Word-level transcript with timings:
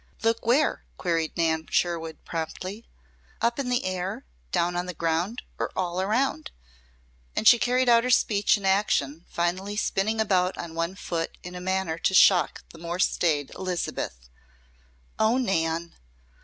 "Look 0.23 0.47
where?" 0.47 0.83
queried 0.97 1.37
Nan 1.37 1.67
Sherwood 1.69 2.25
promptly. 2.25 2.87
"Up 3.39 3.59
in 3.59 3.69
the 3.69 3.85
air, 3.85 4.25
down 4.51 4.75
on 4.75 4.87
the 4.87 4.95
ground 4.95 5.43
or 5.59 5.71
all 5.75 6.01
around?" 6.01 6.49
and 7.35 7.47
she 7.47 7.59
carried 7.59 7.87
out 7.87 8.03
her 8.03 8.09
speech 8.09 8.57
in 8.57 8.65
action, 8.65 9.25
finally 9.29 9.77
spinning 9.77 10.19
about 10.19 10.57
on 10.57 10.73
one 10.73 10.95
foot 10.95 11.37
in 11.43 11.53
a 11.53 11.61
manner 11.61 11.99
to 11.99 12.15
shock 12.15 12.63
the 12.71 12.79
more 12.79 12.97
staid 12.97 13.51
Elizabeth. 13.53 14.27
"Oh, 15.19 15.37
Nan!" 15.37 15.93